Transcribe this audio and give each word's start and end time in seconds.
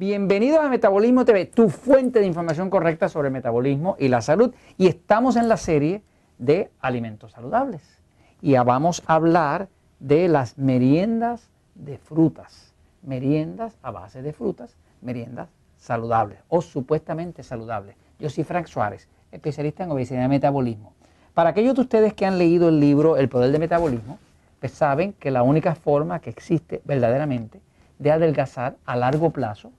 Bienvenidos 0.00 0.60
a 0.60 0.68
Metabolismo 0.68 1.24
TV, 1.24 1.46
tu 1.46 1.70
fuente 1.70 2.20
de 2.20 2.26
información 2.26 2.70
correcta 2.70 3.08
sobre 3.08 3.30
el 3.30 3.32
metabolismo 3.32 3.96
y 3.98 4.06
la 4.06 4.20
salud. 4.20 4.54
Y 4.76 4.86
estamos 4.86 5.34
en 5.34 5.48
la 5.48 5.56
serie 5.56 6.04
de 6.38 6.70
alimentos 6.78 7.32
saludables. 7.32 7.82
Y 8.40 8.54
vamos 8.54 9.02
a 9.08 9.14
hablar 9.16 9.66
de 9.98 10.28
las 10.28 10.56
meriendas 10.56 11.50
de 11.74 11.98
frutas. 11.98 12.72
Meriendas 13.02 13.76
a 13.82 13.90
base 13.90 14.22
de 14.22 14.32
frutas, 14.32 14.76
meriendas 15.02 15.48
saludables 15.78 16.38
o 16.46 16.62
supuestamente 16.62 17.42
saludables. 17.42 17.96
Yo 18.20 18.30
soy 18.30 18.44
Frank 18.44 18.66
Suárez, 18.66 19.08
especialista 19.32 19.82
en 19.82 19.90
obesidad 19.90 20.26
y 20.26 20.28
metabolismo. 20.28 20.92
Para 21.34 21.50
aquellos 21.50 21.74
de 21.74 21.80
ustedes 21.80 22.14
que 22.14 22.24
han 22.24 22.38
leído 22.38 22.68
el 22.68 22.78
libro 22.78 23.16
El 23.16 23.28
Poder 23.28 23.50
del 23.50 23.60
Metabolismo, 23.60 24.20
pues 24.60 24.70
saben 24.70 25.14
que 25.14 25.32
la 25.32 25.42
única 25.42 25.74
forma 25.74 26.20
que 26.20 26.30
existe 26.30 26.82
verdaderamente 26.84 27.60
de 27.98 28.12
adelgazar 28.12 28.76
a 28.86 28.94
largo 28.94 29.30
plazo 29.30 29.72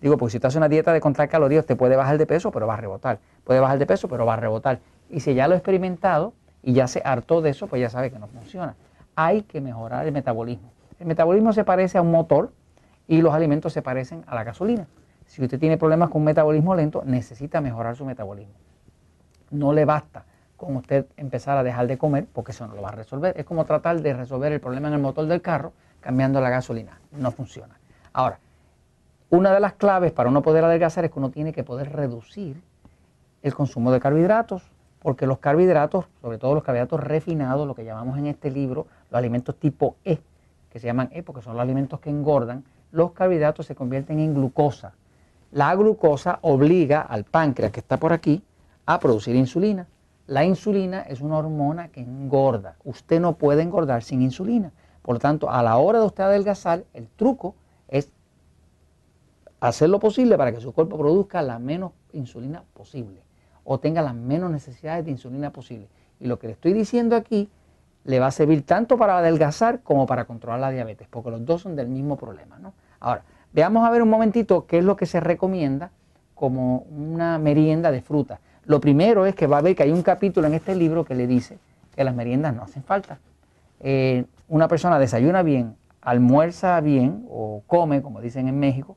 Digo, 0.00 0.16
porque 0.16 0.32
si 0.32 0.40
tú 0.40 0.46
haces 0.46 0.56
una 0.56 0.68
dieta 0.68 0.92
de 0.92 1.00
contar 1.00 1.28
calorías, 1.28 1.66
te 1.66 1.76
puede 1.76 1.96
bajar 1.96 2.16
de 2.16 2.26
peso, 2.26 2.50
pero 2.50 2.66
va 2.66 2.74
a 2.74 2.78
rebotar. 2.78 3.18
Puede 3.44 3.60
bajar 3.60 3.78
de 3.78 3.86
peso, 3.86 4.08
pero 4.08 4.24
va 4.24 4.34
a 4.34 4.36
rebotar. 4.36 4.80
Y 5.10 5.20
si 5.20 5.34
ya 5.34 5.46
lo 5.46 5.54
he 5.54 5.58
experimentado 5.58 6.32
y 6.62 6.72
ya 6.72 6.86
se 6.86 7.02
hartó 7.04 7.42
de 7.42 7.50
eso, 7.50 7.66
pues 7.66 7.82
ya 7.82 7.90
sabe 7.90 8.10
que 8.10 8.18
no 8.18 8.26
funciona. 8.26 8.76
Hay 9.14 9.42
que 9.42 9.60
mejorar 9.60 10.06
el 10.06 10.12
metabolismo. 10.12 10.70
El 10.98 11.06
metabolismo 11.06 11.52
se 11.52 11.64
parece 11.64 11.98
a 11.98 12.02
un 12.02 12.10
motor 12.10 12.52
y 13.06 13.20
los 13.20 13.34
alimentos 13.34 13.72
se 13.72 13.82
parecen 13.82 14.24
a 14.26 14.34
la 14.34 14.44
gasolina. 14.44 14.86
Si 15.26 15.42
usted 15.42 15.58
tiene 15.58 15.76
problemas 15.76 16.10
con 16.10 16.22
un 16.22 16.26
metabolismo 16.26 16.74
lento, 16.74 17.02
necesita 17.04 17.60
mejorar 17.60 17.96
su 17.96 18.04
metabolismo. 18.04 18.54
No 19.50 19.72
le 19.72 19.84
basta 19.84 20.24
con 20.56 20.76
usted 20.76 21.06
empezar 21.16 21.56
a 21.56 21.62
dejar 21.62 21.86
de 21.86 21.98
comer 21.98 22.26
porque 22.32 22.52
eso 22.52 22.66
no 22.66 22.74
lo 22.74 22.82
va 22.82 22.90
a 22.90 22.92
resolver. 22.92 23.38
Es 23.38 23.44
como 23.44 23.64
tratar 23.64 24.00
de 24.00 24.14
resolver 24.14 24.52
el 24.52 24.60
problema 24.60 24.88
en 24.88 24.94
el 24.94 25.00
motor 25.00 25.26
del 25.26 25.42
carro 25.42 25.72
cambiando 26.00 26.40
la 26.40 26.50
gasolina. 26.50 27.00
No 27.12 27.30
funciona. 27.30 27.78
Ahora, 28.12 28.38
una 29.30 29.52
de 29.52 29.60
las 29.60 29.74
claves 29.74 30.10
para 30.10 30.28
uno 30.28 30.42
poder 30.42 30.64
adelgazar 30.64 31.04
es 31.04 31.12
que 31.12 31.18
uno 31.18 31.30
tiene 31.30 31.52
que 31.52 31.62
poder 31.62 31.92
reducir 31.92 32.60
el 33.42 33.54
consumo 33.54 33.92
de 33.92 34.00
carbohidratos, 34.00 34.62
porque 35.00 35.26
los 35.26 35.38
carbohidratos, 35.38 36.06
sobre 36.20 36.36
todo 36.36 36.54
los 36.54 36.64
carbohidratos 36.64 37.00
refinados, 37.00 37.66
lo 37.66 37.74
que 37.76 37.84
llamamos 37.84 38.18
en 38.18 38.26
este 38.26 38.50
libro, 38.50 38.88
los 39.08 39.18
alimentos 39.18 39.54
tipo 39.56 39.96
E, 40.04 40.18
que 40.68 40.80
se 40.80 40.86
llaman 40.88 41.10
E 41.12 41.22
porque 41.22 41.42
son 41.42 41.54
los 41.54 41.62
alimentos 41.62 42.00
que 42.00 42.10
engordan, 42.10 42.64
los 42.90 43.12
carbohidratos 43.12 43.66
se 43.66 43.76
convierten 43.76 44.18
en 44.18 44.34
glucosa. 44.34 44.94
La 45.52 45.74
glucosa 45.76 46.40
obliga 46.42 47.00
al 47.00 47.22
páncreas 47.22 47.70
que 47.70 47.80
está 47.80 47.98
por 47.98 48.12
aquí 48.12 48.42
a 48.84 48.98
producir 48.98 49.36
insulina. 49.36 49.86
La 50.26 50.44
insulina 50.44 51.02
es 51.02 51.20
una 51.20 51.38
hormona 51.38 51.88
que 51.88 52.00
engorda. 52.00 52.74
Usted 52.84 53.20
no 53.20 53.34
puede 53.34 53.62
engordar 53.62 54.02
sin 54.02 54.22
insulina. 54.22 54.72
Por 55.02 55.14
lo 55.14 55.20
tanto, 55.20 55.50
a 55.50 55.62
la 55.62 55.76
hora 55.76 56.00
de 56.00 56.06
usted 56.06 56.24
adelgazar, 56.24 56.84
el 56.94 57.06
truco 57.08 57.54
hacer 59.60 59.90
lo 59.90 60.00
posible 60.00 60.36
para 60.36 60.52
que 60.52 60.60
su 60.60 60.72
cuerpo 60.72 60.98
produzca 60.98 61.42
la 61.42 61.58
menos 61.58 61.92
insulina 62.12 62.64
posible 62.72 63.22
o 63.64 63.78
tenga 63.78 64.02
las 64.02 64.14
menos 64.14 64.50
necesidades 64.50 65.04
de 65.04 65.10
insulina 65.10 65.52
posible. 65.52 65.88
Y 66.18 66.26
lo 66.26 66.38
que 66.38 66.48
le 66.48 66.54
estoy 66.54 66.72
diciendo 66.72 67.14
aquí 67.14 67.48
le 68.04 68.18
va 68.18 68.26
a 68.26 68.30
servir 68.30 68.64
tanto 68.64 68.96
para 68.96 69.18
adelgazar 69.18 69.80
como 69.82 70.06
para 70.06 70.24
controlar 70.24 70.60
la 70.60 70.70
diabetes, 70.70 71.06
porque 71.08 71.30
los 71.30 71.44
dos 71.44 71.62
son 71.62 71.76
del 71.76 71.88
mismo 71.88 72.16
problema. 72.16 72.58
¿no? 72.58 72.72
Ahora, 72.98 73.22
veamos 73.52 73.86
a 73.86 73.90
ver 73.90 74.02
un 74.02 74.08
momentito 74.08 74.66
qué 74.66 74.78
es 74.78 74.84
lo 74.84 74.96
que 74.96 75.06
se 75.06 75.20
recomienda 75.20 75.90
como 76.34 76.86
una 76.90 77.38
merienda 77.38 77.90
de 77.90 78.00
fruta. 78.00 78.40
Lo 78.64 78.80
primero 78.80 79.26
es 79.26 79.34
que 79.34 79.46
va 79.46 79.58
a 79.58 79.62
ver 79.62 79.76
que 79.76 79.82
hay 79.82 79.92
un 79.92 80.02
capítulo 80.02 80.46
en 80.46 80.54
este 80.54 80.74
libro 80.74 81.04
que 81.04 81.14
le 81.14 81.26
dice 81.26 81.58
que 81.94 82.02
las 82.02 82.14
meriendas 82.14 82.54
no 82.54 82.62
hacen 82.62 82.82
falta. 82.82 83.18
Eh, 83.80 84.24
una 84.48 84.68
persona 84.68 84.98
desayuna 84.98 85.42
bien, 85.42 85.76
almuerza 86.00 86.80
bien 86.80 87.26
o 87.28 87.62
come, 87.66 88.00
como 88.00 88.20
dicen 88.20 88.48
en 88.48 88.58
México, 88.58 88.96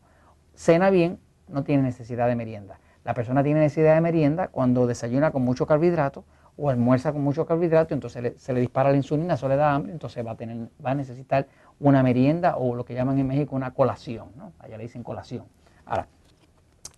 cena 0.53 0.89
bien, 0.89 1.19
no 1.47 1.63
tiene 1.63 1.83
necesidad 1.83 2.27
de 2.27 2.35
merienda. 2.35 2.79
La 3.03 3.13
persona 3.13 3.43
tiene 3.43 3.59
necesidad 3.59 3.95
de 3.95 4.01
merienda 4.01 4.47
cuando 4.47 4.87
desayuna 4.87 5.31
con 5.31 5.43
mucho 5.43 5.65
carbohidrato 5.65 6.23
o 6.55 6.69
almuerza 6.69 7.11
con 7.11 7.23
mucho 7.23 7.45
carbohidrato, 7.45 7.93
entonces 7.93 8.33
se 8.37 8.53
le 8.53 8.59
dispara 8.59 8.91
la 8.91 8.97
insulina, 8.97 9.33
eso 9.33 9.47
le 9.49 9.55
da 9.55 9.73
hambre, 9.73 9.91
entonces 9.91 10.25
va 10.25 10.31
a, 10.31 10.35
tener, 10.35 10.69
va 10.85 10.91
a 10.91 10.95
necesitar 10.95 11.47
una 11.79 12.03
merienda 12.03 12.57
o 12.57 12.75
lo 12.75 12.85
que 12.85 12.93
llaman 12.93 13.17
en 13.17 13.27
México 13.27 13.55
una 13.55 13.71
colación, 13.71 14.29
¿no? 14.37 14.53
allá 14.59 14.77
le 14.77 14.83
dicen 14.83 15.03
colación. 15.03 15.45
Ahora, 15.85 16.07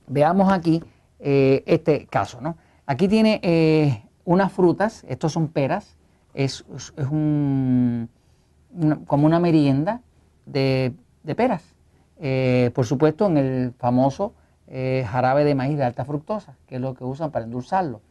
veamos 0.08 0.52
aquí 0.52 0.84
eh, 1.20 1.64
este 1.66 2.06
caso. 2.08 2.42
¿no? 2.42 2.58
Aquí 2.86 3.08
tiene 3.08 3.40
eh, 3.44 4.04
unas 4.26 4.52
frutas, 4.52 5.06
estos 5.08 5.32
son 5.32 5.48
peras, 5.48 5.96
es, 6.34 6.66
un, 7.10 8.10
como 9.08 9.26
una 9.26 9.40
merienda 9.40 10.02
de 10.46 10.94
peras. 11.36 11.75
Eh, 12.20 12.72
por 12.74 12.86
supuesto, 12.86 13.28
en 13.28 13.38
el 13.38 13.74
famoso 13.78 14.34
eh, 14.68 15.06
jarabe 15.10 15.44
de 15.44 15.56
maíz 15.56 15.78
de 15.78 15.84
alta 15.84 16.06
fructosa, 16.06 16.56
que 16.68 16.76
es 16.76 16.82
lo 16.82 16.94
que 16.94 17.04
usan 17.04 17.32
para 17.32 17.46
endulzarlo. 17.46 18.02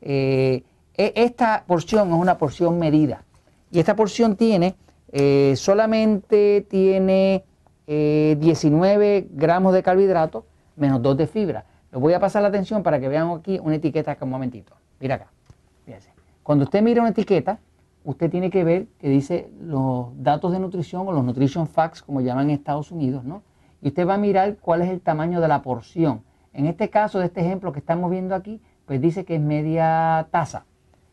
Eh, 0.00 0.62
e, 0.96 1.12
esta 1.16 1.64
porción 1.66 2.08
es 2.08 2.14
una 2.14 2.38
porción 2.38 2.78
medida 2.78 3.24
y 3.70 3.78
esta 3.78 3.94
porción 3.94 4.36
tiene, 4.36 4.74
solamente 5.56 6.66
tiene 6.70 7.44
19 7.86 9.28
gramos 9.32 9.74
de 9.74 9.82
carbohidratos 9.82 10.44
menos 10.76 11.02
2 11.02 11.16
de 11.16 11.26
fibra. 11.26 11.64
Les 11.92 12.00
voy 12.00 12.12
a 12.12 12.20
pasar 12.20 12.42
la 12.42 12.48
atención 12.48 12.82
para 12.82 13.00
que 13.00 13.08
vean 13.08 13.30
aquí 13.30 13.58
una 13.62 13.76
etiqueta 13.76 14.12
acá 14.12 14.24
un 14.24 14.30
momentito. 14.30 14.74
Mira 15.00 15.16
acá. 15.16 15.28
Fíjense. 15.84 16.10
Cuando 16.42 16.64
usted 16.64 16.82
mira 16.82 17.00
una 17.00 17.10
etiqueta, 17.10 17.58
usted 18.04 18.30
tiene 18.30 18.50
que 18.50 18.64
ver 18.64 18.86
que 18.98 19.08
dice 19.08 19.50
los 19.60 20.08
datos 20.22 20.52
de 20.52 20.58
nutrición 20.58 21.06
o 21.06 21.12
los 21.12 21.24
nutrition 21.24 21.66
facts, 21.66 22.02
como 22.02 22.20
llaman 22.20 22.50
en 22.50 22.56
Estados 22.56 22.90
Unidos, 22.90 23.24
¿no? 23.24 23.42
Y 23.82 23.88
usted 23.88 24.06
va 24.06 24.14
a 24.14 24.18
mirar 24.18 24.56
cuál 24.56 24.82
es 24.82 24.90
el 24.90 25.00
tamaño 25.00 25.40
de 25.40 25.48
la 25.48 25.62
porción. 25.62 26.22
En 26.52 26.66
este 26.66 26.90
caso, 26.90 27.18
de 27.18 27.26
este 27.26 27.40
ejemplo 27.40 27.72
que 27.72 27.78
estamos 27.78 28.10
viendo 28.10 28.34
aquí, 28.34 28.60
pues 28.86 29.00
dice 29.00 29.24
que 29.24 29.36
es 29.36 29.40
media 29.40 30.26
taza. 30.30 30.64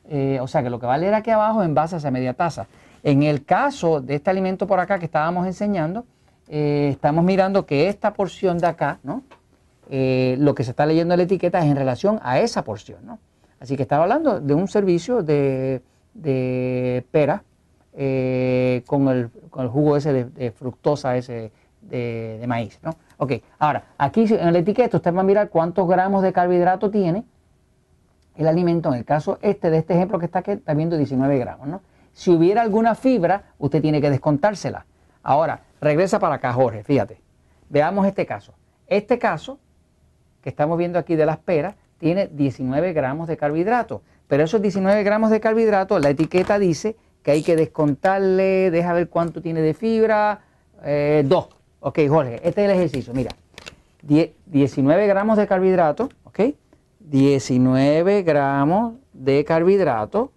Eh, 0.10 0.40
o 0.42 0.48
sea 0.48 0.64
que 0.64 0.70
lo 0.70 0.80
que 0.80 0.86
va 0.86 0.96
a 0.96 0.98
leer 0.98 1.14
aquí 1.14 1.30
abajo 1.30 1.64
en 1.64 1.74
base 1.74 1.96
a 1.96 1.98
esa 2.00 2.12
media 2.12 2.34
taza. 2.34 2.68
En 3.04 3.24
el 3.24 3.46
caso 3.46 4.02
de 4.02 4.16
este 4.16 4.30
alimento 4.30 4.68
por 4.68 4.80
acá 4.80 5.00
que 5.00 5.06
estábamos 5.06 5.46
enseñando, 5.46 6.06
eh, 6.48 6.90
estamos 6.92 7.24
mirando 7.24 7.66
que 7.66 7.88
esta 7.88 8.14
porción 8.14 8.58
de 8.58 8.68
acá, 8.68 9.00
¿no? 9.04 9.24
Eh, 9.90 10.36
lo 10.40 10.56
que 10.56 10.64
se 10.64 10.72
está 10.72 10.86
leyendo 10.86 11.14
en 11.14 11.20
la 11.20 11.24
etiqueta 11.24 11.60
es 11.60 11.66
en 11.66 11.76
relación 11.76 12.20
a 12.24 12.40
esa 12.40 12.64
porción, 12.64 13.06
¿no? 13.06 13.20
Así 13.60 13.76
que 13.76 13.84
estaba 13.84 14.04
hablando 14.04 14.40
de 14.40 14.54
un 14.54 14.68
servicio 14.68 15.24
de, 15.24 15.82
pera 17.12 17.44
con 18.86 19.08
el, 19.08 19.30
jugo 19.70 19.98
ese 19.98 20.14
de, 20.14 20.26
de 20.26 20.52
fructosa, 20.52 21.18
ese 21.18 21.52
de, 21.90 22.44
maíz. 22.48 22.80
¿no? 22.84 22.92
Ok, 23.18 23.34
ahora, 23.60 23.84
aquí 23.98 24.26
en 24.30 24.54
la 24.54 24.60
etiqueta 24.60 24.98
usted 24.98 25.14
va 25.14 25.22
a 25.22 25.24
mirar 25.24 25.50
cuántos 25.50 25.88
gramos 25.88 26.24
de 26.24 26.34
carbohidrato 26.34 26.90
tiene 26.92 27.24
el 28.36 28.48
alimento. 28.48 28.90
En 28.90 28.96
el 28.96 29.06
caso 29.06 29.40
este 29.42 29.70
de 29.70 29.78
este 29.78 29.94
ejemplo 29.94 30.20
que 30.20 30.26
está 30.26 30.40
aquí, 30.40 30.52
está 30.52 30.74
viendo 30.74 30.98
19 30.98 31.38
gramos. 31.40 31.68
¿no? 31.68 31.82
Si 32.14 32.32
hubiera 32.32 32.62
alguna 32.62 32.96
fibra, 32.96 33.44
usted 33.58 33.82
tiene 33.82 34.02
que 34.02 34.10
descontársela. 34.10 34.86
Ahora, 35.24 35.62
regresa 35.82 36.20
para 36.20 36.36
acá, 36.36 36.54
Jorge, 36.54 36.84
fíjate. 36.84 37.22
Veamos 37.70 38.06
este 38.08 38.26
caso. 38.26 38.54
Este 38.88 39.20
caso 39.20 39.60
que 40.42 40.50
estamos 40.50 40.78
viendo 40.78 40.98
aquí 41.00 41.16
de 41.16 41.26
las 41.26 41.38
peras 41.38 41.76
tiene 41.98 42.28
19 42.28 42.94
gramos 42.94 43.28
de 43.28 43.38
carbohidrato. 43.38 44.02
Pero 44.28 44.44
esos 44.44 44.62
19 44.62 45.04
gramos 45.04 45.32
de 45.32 45.40
carbohidrato, 45.40 46.00
la 46.00 46.10
etiqueta 46.10 46.60
dice 46.60 46.96
que 47.24 47.32
hay 47.32 47.44
que 47.44 47.56
descontarle, 47.56 48.72
deja 48.72 48.94
ver 48.94 49.10
cuánto 49.10 49.42
tiene 49.42 49.62
de 49.62 49.74
fibra, 49.74 50.42
eh, 50.84 51.24
2. 51.26 51.57
Ok, 51.80 52.00
Jorge, 52.10 52.36
este 52.44 52.66
es 52.66 52.70
el 52.70 52.76
ejercicio. 52.76 53.14
Mira, 53.14 53.32
19 54.02 55.08
gramos 55.08 55.38
de 55.38 55.46
carbohidrato, 55.46 56.10
¿ok? 56.24 56.40
19 57.00 58.24
gramos 58.24 58.96
de 59.14 59.46
carbohidrato, 59.46 60.32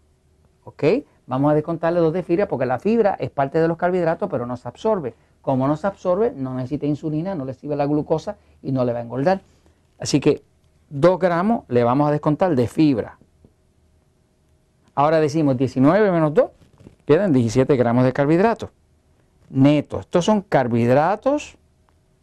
¿ok? 0.64 0.84
Vamos 1.26 1.52
a 1.52 1.54
descontarle 1.54 2.00
dos 2.00 2.12
de 2.12 2.22
fibra 2.22 2.46
porque 2.46 2.66
la 2.66 2.78
fibra 2.78 3.16
es 3.19 3.31
parte 3.31 3.58
de 3.58 3.69
los 3.69 3.78
carbohidratos, 3.78 4.28
pero 4.31 4.44
no 4.46 4.56
se 4.56 4.69
absorbe. 4.69 5.14
Como 5.40 5.66
no 5.66 5.76
se 5.76 5.87
absorbe, 5.87 6.32
no 6.37 6.54
necesita 6.54 6.87
insulina, 6.87 7.34
no 7.34 7.46
le 7.46 7.54
sirve 7.54 7.75
la 7.75 7.86
glucosa 7.86 8.36
y 8.62 8.72
no 8.72 8.84
le 8.84 8.93
va 8.93 8.98
a 8.98 9.02
engordar. 9.02 9.40
Así 9.98 10.20
que 10.20 10.43
2 10.90 11.19
gramos 11.19 11.64
le 11.69 11.84
vamos 11.84 12.08
a 12.08 12.12
descontar 12.12 12.54
de 12.54 12.69
fibra. 12.69 13.19
Ahora 14.94 15.20
decimos 15.20 15.56
19 15.56 16.10
menos 16.10 16.34
2, 16.34 16.50
quedan 17.06 17.32
17 17.32 17.76
gramos 17.76 18.04
de 18.04 18.12
carbohidratos 18.12 18.70
netos. 19.50 20.00
Estos 20.00 20.25
son 20.25 20.41
carbohidratos 20.43 21.58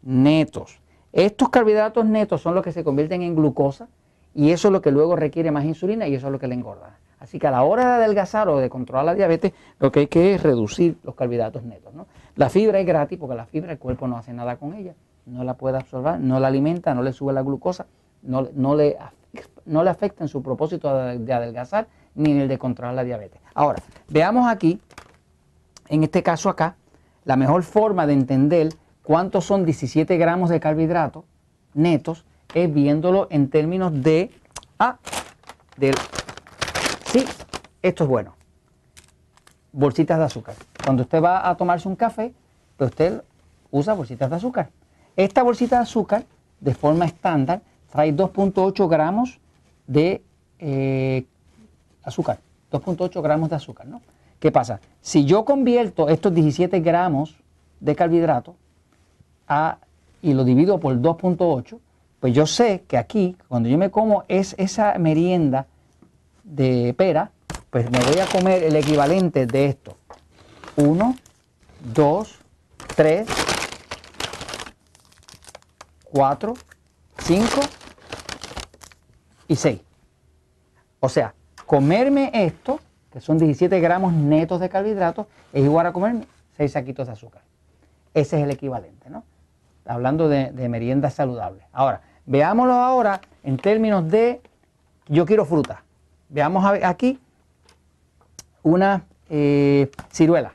netos. 0.01 0.79
Estos 1.13 1.49
carbohidratos 1.49 2.05
netos 2.05 2.41
son 2.41 2.55
los 2.55 2.63
que 2.63 2.71
se 2.71 2.83
convierten 2.83 3.21
en 3.21 3.35
glucosa 3.35 3.87
y 4.33 4.51
eso 4.51 4.69
es 4.69 4.71
lo 4.71 4.81
que 4.81 4.91
luego 4.91 5.15
requiere 5.15 5.51
más 5.51 5.65
insulina 5.65 6.07
y 6.07 6.15
eso 6.15 6.27
es 6.27 6.31
lo 6.31 6.39
que 6.39 6.47
le 6.47 6.55
engorda. 6.55 6.97
Así 7.19 7.39
que 7.39 7.47
a 7.47 7.51
la 7.51 7.63
hora 7.63 7.97
de 7.97 8.03
adelgazar 8.03 8.47
o 8.47 8.57
de 8.57 8.69
controlar 8.69 9.05
la 9.05 9.15
diabetes, 9.15 9.51
lo 9.79 9.91
que 9.91 10.01
hay 10.01 10.07
que 10.07 10.35
es 10.35 10.43
reducir 10.43 10.97
los 11.03 11.15
carbohidratos 11.15 11.63
netos. 11.63 11.91
La 12.35 12.49
fibra 12.49 12.79
es 12.79 12.85
gratis 12.85 13.17
porque 13.17 13.35
la 13.35 13.45
fibra 13.45 13.71
el 13.71 13.79
cuerpo 13.79 14.07
no 14.07 14.17
hace 14.17 14.33
nada 14.33 14.57
con 14.57 14.75
ella, 14.75 14.93
no 15.25 15.43
la 15.43 15.55
puede 15.55 15.77
absorber, 15.77 16.19
no 16.19 16.39
la 16.39 16.47
alimenta, 16.47 16.93
no 16.93 17.01
le 17.01 17.11
sube 17.11 17.33
la 17.33 17.41
glucosa, 17.41 17.87
no, 18.21 18.47
no, 18.53 18.75
le, 18.75 18.97
no 19.65 19.83
le 19.83 19.89
afecta 19.89 20.23
en 20.23 20.27
su 20.27 20.43
propósito 20.43 20.95
de 20.95 21.33
adelgazar 21.33 21.87
ni 22.13 22.31
en 22.31 22.41
el 22.41 22.47
de 22.47 22.59
controlar 22.59 22.93
la 22.93 23.03
diabetes. 23.03 23.41
Ahora, 23.55 23.81
veamos 24.09 24.47
aquí, 24.47 24.79
en 25.87 26.03
este 26.03 26.21
caso 26.21 26.49
acá, 26.49 26.75
la 27.27 27.35
mejor 27.35 27.63
forma 27.63 28.07
de 28.07 28.13
entender 28.13 28.69
cuántos 29.03 29.43
son 29.43 29.65
17 29.65 30.15
gramos 30.17 30.49
de 30.49 30.61
carbohidratos 30.61 31.25
netos 31.73 32.23
es 32.53 32.73
viéndolo 32.73 33.27
en 33.29 33.49
términos 33.49 33.91
de, 34.01 34.31
ah, 34.79 34.97
del, 35.75 35.93
sí, 37.05 37.25
esto 37.81 38.03
es 38.05 38.09
bueno. 38.09 38.33
Bolsitas 39.73 40.17
de 40.17 40.23
azúcar. 40.23 40.55
Cuando 40.85 41.03
usted 41.03 41.21
va 41.21 41.49
a 41.49 41.57
tomarse 41.57 41.89
un 41.89 41.97
café, 41.97 42.33
pues 42.77 42.91
usted 42.91 43.21
usa 43.71 43.93
bolsitas 43.93 44.29
de 44.29 44.35
azúcar. 44.37 44.69
Esta 45.17 45.43
bolsita 45.43 45.75
de 45.75 45.81
azúcar, 45.81 46.23
de 46.61 46.73
forma 46.73 47.03
estándar, 47.05 47.61
trae 47.91 48.15
2.8 48.15 48.87
gramos 48.87 49.41
de 49.85 50.23
eh, 50.59 51.25
azúcar. 52.03 52.39
2.8 52.71 53.21
gramos 53.21 53.49
de 53.49 53.57
azúcar, 53.57 53.85
¿no? 53.85 54.01
¿Qué 54.39 54.51
pasa? 54.51 54.79
Si 55.01 55.25
yo 55.25 55.45
convierto 55.45 56.09
estos 56.09 56.33
17 56.33 56.79
gramos 56.81 57.35
de 57.79 57.95
carbohidratos 57.95 58.55
a, 59.47 59.79
y 60.21 60.33
lo 60.33 60.43
divido 60.43 60.79
por 60.79 60.95
2.8, 60.99 61.79
pues 62.19 62.33
yo 62.33 62.45
sé 62.45 62.83
que 62.87 62.97
aquí, 62.97 63.35
cuando 63.47 63.69
yo 63.69 63.77
me 63.77 63.91
como 63.91 64.23
es 64.27 64.55
esa 64.57 64.97
merienda 64.97 65.67
de 66.43 66.93
pera, 66.97 67.31
pues 67.69 67.89
me 67.91 67.99
voy 67.99 68.19
a 68.19 68.25
comer 68.25 68.63
el 68.63 68.75
equivalente 68.75 69.45
de 69.45 69.65
esto. 69.67 69.97
1, 70.77 71.15
2, 71.93 72.35
3, 72.95 73.27
4, 76.03 76.53
5 77.19 77.47
y 79.47 79.55
6. 79.55 79.79
O 80.99 81.09
sea, 81.09 81.33
comerme 81.65 82.31
esto, 82.33 82.79
que 83.11 83.21
son 83.21 83.37
17 83.37 83.79
gramos 83.79 84.13
netos 84.13 84.59
de 84.59 84.69
carbohidratos, 84.69 85.27
es 85.53 85.63
igual 85.63 85.87
a 85.87 85.93
comerme 85.93 86.25
6 86.57 86.71
saquitos 86.71 87.07
de 87.07 87.13
azúcar. 87.13 87.41
Ese 88.13 88.37
es 88.37 88.43
el 88.43 88.51
equivalente, 88.51 89.09
¿no? 89.09 89.23
Hablando 89.85 90.27
de, 90.27 90.51
de 90.51 90.69
meriendas 90.69 91.13
saludables. 91.13 91.63
Ahora, 91.71 92.01
veámoslo 92.25 92.73
ahora 92.73 93.21
en 93.43 93.57
términos 93.57 94.09
de 94.09 94.41
yo 95.07 95.25
quiero 95.25 95.45
fruta. 95.45 95.83
Veamos 96.29 96.65
aquí 96.83 97.19
una 98.63 99.05
eh, 99.29 99.89
ciruela. 100.11 100.53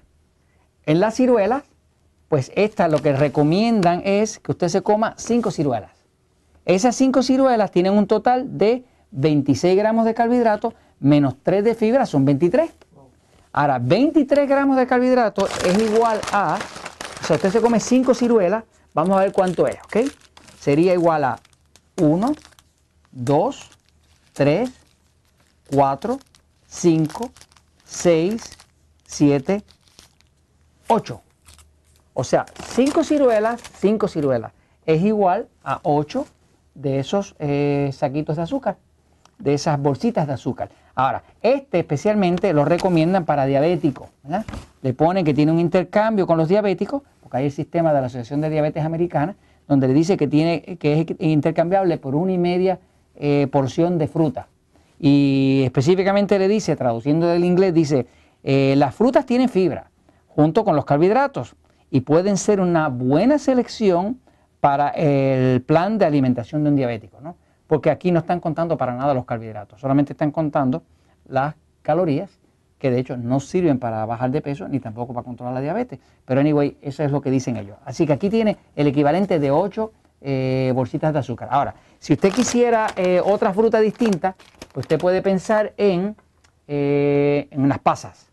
En 0.85 1.01
las 1.01 1.15
ciruelas, 1.15 1.65
pues 2.29 2.53
esta 2.55 2.89
lo 2.89 2.99
que 2.99 3.13
recomiendan 3.13 4.03
es 4.05 4.39
que 4.39 4.53
usted 4.53 4.69
se 4.69 4.83
coma 4.83 5.15
5 5.17 5.51
ciruelas. 5.51 5.91
Esas 6.65 6.95
5 6.97 7.23
ciruelas 7.23 7.71
tienen 7.71 7.95
un 7.95 8.07
total 8.07 8.59
de 8.59 8.85
26 9.11 9.77
gramos 9.77 10.05
de 10.05 10.15
carbohidratos 10.15 10.75
menos 11.03 11.35
3 11.43 11.65
de 11.65 11.75
fibra, 11.75 12.07
son 12.07 12.25
23. 12.25 12.71
Ahora, 13.53 13.79
23 13.79 14.49
gramos 14.49 14.77
de 14.77 14.87
carbohidratos 14.87 15.51
es 15.67 15.79
igual 15.79 16.21
a, 16.33 16.59
o 17.21 17.25
sea, 17.25 17.37
usted 17.37 17.51
se 17.51 17.61
come 17.61 17.81
5 17.81 18.15
ciruelas, 18.15 18.65
vamos 18.95 19.19
a 19.19 19.21
ver 19.21 19.33
cuánto 19.33 19.67
es, 19.67 19.77
¿ok? 19.85 20.11
Sería 20.59 20.95
igual 20.95 21.25
a 21.25 21.39
1, 22.01 22.35
2, 23.11 23.71
3, 24.33 24.71
4, 25.75 26.19
5, 26.67 27.31
6, 27.85 28.59
7, 29.05 29.65
8. 30.89 31.21
O 32.15 32.25
sea, 32.25 32.47
5 32.69 33.05
ciruelas, 33.05 33.61
5 33.81 34.09
ciruelas 34.09 34.53
es 34.87 35.03
igual 35.03 35.49
a 35.63 35.81
8 35.83 36.27
de 36.75 36.99
esos 36.99 37.35
eh, 37.39 37.91
saquitos 37.93 38.37
de 38.37 38.43
azúcar, 38.43 38.79
de 39.39 39.55
esas 39.55 39.81
bolsitas 39.81 40.27
de 40.27 40.35
azúcar. 40.35 40.71
Ahora, 40.95 41.23
este 41.43 41.81
especialmente 41.81 42.53
lo 42.53 42.65
recomiendan 42.65 43.25
para 43.25 43.47
diabéticos. 43.47 44.09
Le 44.83 44.93
ponen 44.93 45.25
que 45.25 45.35
tiene 45.35 45.53
un 45.53 45.59
intercambio 45.59 46.27
con 46.27 46.37
los 46.37 46.49
diabéticos, 46.49 47.03
porque 47.21 47.39
hay 47.39 47.45
el 47.47 47.53
sistema 47.53 47.93
de 47.93 48.01
la 48.01 48.07
Asociación 48.07 48.41
de 48.41 48.51
Diabetes 48.51 48.85
Americana, 48.85 49.37
donde 49.67 49.89
le 49.89 49.95
dice 49.95 50.17
que, 50.17 50.29
tiene, 50.29 50.63
que 50.79 51.01
es 51.01 51.07
intercambiable 51.19 51.97
por 51.97 52.15
una 52.15 52.33
y 52.33 52.39
media 52.39 52.79
eh, 53.17 53.49
porción 53.51 53.99
de 53.99 54.09
fruta. 54.09 54.49
Y 54.99 55.63
específicamente 55.65 56.39
le 56.39 56.49
dice, 56.49 56.77
traduciendo 56.77 57.27
del 57.27 57.45
inglés, 57.45 57.75
dice, 57.75 58.07
eh, 58.45 58.75
las 58.77 58.95
frutas 58.95 59.25
tienen 59.27 59.49
fibra 59.49 59.91
junto 60.29 60.65
con 60.65 60.77
los 60.77 60.85
carbohidratos 60.85 61.55
y 61.91 62.01
pueden 62.01 62.37
ser 62.37 62.61
una 62.61 62.89
buena 62.89 63.39
selección 63.39 64.21
para 64.61 64.91
el 64.91 65.61
plan 65.63 65.99
de 65.99 66.07
alimentación 66.07 66.63
de 66.65 66.71
un 66.71 66.77
diabético, 66.77 67.21
¿no? 67.21 67.37
Porque 67.73 67.89
aquí 67.89 68.13
no 68.13 68.19
están 68.19 68.39
contando 68.39 68.77
para 68.77 68.95
nada 68.95 69.15
los 69.15 69.25
carbohidratos, 69.25 69.81
solamente 69.81 70.13
están 70.13 70.31
contando 70.31 70.83
las 71.27 71.55
calorías 71.81 72.39
que 72.79 72.91
de 72.91 72.99
hecho 72.99 73.17
no 73.17 73.41
sirven 73.41 73.79
para 73.79 74.05
bajar 74.05 74.31
de 74.31 74.43
peso 74.43 74.69
ni 74.69 74.79
tampoco 74.79 75.15
para 75.15 75.25
controlar 75.25 75.55
la 75.55 75.63
diabetes. 75.63 75.99
Pero 76.27 76.43
anyway, 76.43 76.77
eso 76.83 77.03
es 77.03 77.11
lo 77.11 77.23
que 77.23 77.31
dicen 77.31 77.57
ellos. 77.57 77.79
Así 77.87 78.07
que 78.07 78.13
aquí 78.13 78.29
tiene 78.29 78.59
el 78.77 78.89
equivalente 78.89 79.39
de 79.39 79.51
8 79.51 79.91
eh, 80.21 80.73
bolsitas 80.75 81.15
de 81.15 81.21
azúcar. 81.21 81.49
Ahora, 81.51 81.75
si 81.99 82.13
usted 82.13 82.31
quisiera 82.31 82.89
eh, 82.95 83.23
otra 83.25 83.55
fruta 83.55 83.81
distinta, 83.81 84.37
pues 84.75 84.85
usted 84.85 85.01
puede 85.01 85.23
pensar 85.23 85.73
en, 85.79 86.15
eh, 86.69 87.49
en 87.51 87.63
unas 87.63 87.79
pasas. 87.79 88.31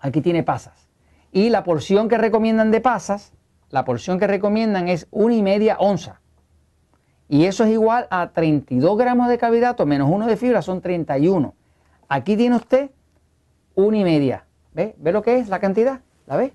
Aquí 0.00 0.22
tiene 0.22 0.42
pasas. 0.42 0.88
Y 1.30 1.50
la 1.50 1.62
porción 1.62 2.08
que 2.08 2.16
recomiendan 2.16 2.70
de 2.70 2.80
pasas, 2.80 3.34
la 3.68 3.84
porción 3.84 4.18
que 4.18 4.26
recomiendan 4.26 4.88
es 4.88 5.08
una 5.10 5.34
y 5.34 5.42
media 5.42 5.76
onza. 5.78 6.21
Y 7.32 7.46
eso 7.46 7.64
es 7.64 7.70
igual 7.70 8.06
a 8.10 8.30
32 8.30 8.98
gramos 8.98 9.26
de 9.26 9.38
carbohidratos 9.38 9.86
menos 9.86 10.10
uno 10.12 10.26
de 10.26 10.36
fibra, 10.36 10.60
son 10.60 10.82
31. 10.82 11.54
Aquí 12.06 12.36
tiene 12.36 12.56
usted 12.56 12.90
una 13.74 13.96
y 13.96 14.04
media. 14.04 14.44
¿Ve? 14.74 14.94
¿Ve 14.98 15.12
lo 15.12 15.22
que 15.22 15.38
es 15.38 15.48
la 15.48 15.58
cantidad? 15.58 16.02
¿La 16.26 16.36
ve? 16.36 16.52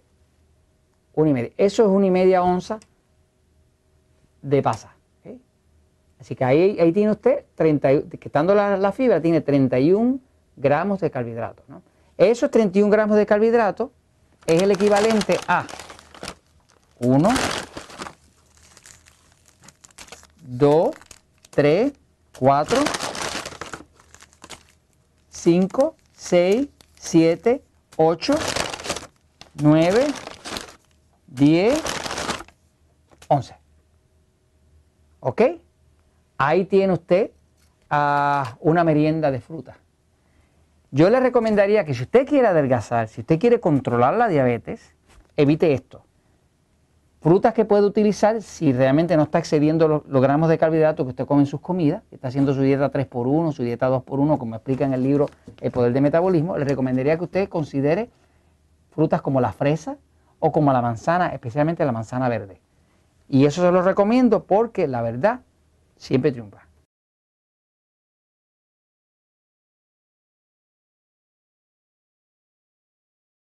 Una 1.15 1.31
y 1.31 1.33
media. 1.33 1.50
Eso 1.57 1.81
es 1.81 1.89
una 1.89 2.06
y 2.06 2.12
media 2.12 2.44
onza 2.44 2.79
de 4.44 4.62
pasa. 4.62 4.95
Así 6.19 6.35
que 6.35 6.45
ahí, 6.45 6.77
ahí 6.80 6.91
tiene 6.91 7.09
usted, 7.09 7.45
30, 7.56 8.09
quitando 8.19 8.53
la, 8.53 8.77
la, 8.77 8.91
fibra, 8.91 9.19
tiene 9.19 9.41
31 9.41 10.19
gramos 10.57 11.00
de 11.00 11.09
carbohidratos. 11.09 11.68
¿no? 11.68 11.81
Esos 12.19 12.51
31 12.51 12.91
gramos 12.91 13.18
de 13.18 13.25
carbohidratos 13.25 13.89
es 14.45 14.62
el 14.62 14.69
equivalente 14.69 15.39
a 15.47 15.65
1, 17.00 17.30
2, 20.49 20.92
3, 21.49 21.92
4, 22.39 22.81
5, 25.30 25.95
6, 26.13 26.68
7, 26.95 27.63
8, 27.97 28.35
9, 29.61 30.07
10, 31.27 31.83
11. 33.27 33.56
¿Ok? 35.19 35.42
Ahí 36.37 36.63
tiene 36.63 36.94
usted 36.94 37.31
uh, 37.92 38.45
una 38.61 38.85
merienda 38.85 39.30
de 39.31 39.42
fruta. 39.42 39.77
Yo 40.92 41.09
le 41.09 41.19
recomendaría 41.19 41.83
que 41.83 41.94
si 41.94 42.04
usted 42.04 42.25
quiere 42.25 42.47
adelgazar, 42.47 43.09
si 43.09 43.19
usted 43.19 43.37
quiere 43.37 43.59
controlar 43.59 44.13
la 44.13 44.30
diabetes, 44.30 44.94
evite 45.35 45.73
esto. 45.73 46.06
Frutas 47.28 47.54
que 47.54 47.66
puede 47.66 47.84
utilizar 47.84 48.42
si 48.42 48.72
realmente 48.72 49.18
no 49.18 49.24
está 49.24 49.40
excediendo 49.40 49.90
los, 49.90 50.22
gramos 50.22 50.48
de 50.48 50.57
carbohidratos 50.57 51.06
que 51.06 51.10
usted 51.10 51.26
come 51.26 51.42
en 51.42 51.46
sus 51.46 51.60
comidas, 51.60 52.02
está 52.10 52.30
haciendo 52.30 52.54
su 52.54 52.62
dieta 52.62 52.90
3x1, 52.90 53.52
su 53.52 53.64
dieta 53.64 53.90
2x1, 53.90 54.38
como 54.38 54.56
explica 54.56 54.86
en 54.86 54.94
el 54.94 55.04
libro 55.04 55.26
El 55.60 55.72
Poder 55.72 55.92
del 55.92 56.04
Metabolismo, 56.04 56.57
le 56.57 56.64
recomendaría 56.64 57.18
que 57.18 57.26
usted 57.26 57.50
considere 57.50 58.10
frutas 58.92 59.22
como 59.22 59.42
la 59.42 59.52
fresa 59.52 59.98
o 60.40 60.54
como 60.54 60.72
la 60.72 60.81
manzana, 60.81 61.34
especialmente 61.34 61.84
la 61.84 61.92
manzana 61.92 62.30
verde. 62.30 62.62
Y 63.28 63.44
eso 63.44 63.62
se 63.62 63.74
lo 63.74 63.81
recomiendo 63.81 64.44
porque 64.46 64.88
la 64.88 65.02
verdad 65.02 65.42
siempre 65.98 66.31
triunfa. 66.31 66.67